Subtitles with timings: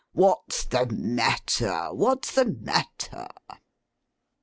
[0.13, 1.89] 'What's the matter!
[1.93, 3.27] What's the matter!